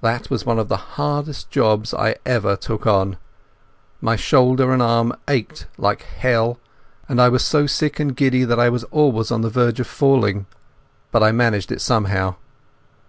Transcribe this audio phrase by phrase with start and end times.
[0.00, 3.16] That was one of the hardest jobs I ever took on.
[4.00, 6.58] My shoulder and arm ached like hell,
[7.08, 9.86] and I was so sick and giddy that I was always on the verge of
[9.86, 10.46] falling.
[11.12, 12.34] But I managed it somehow.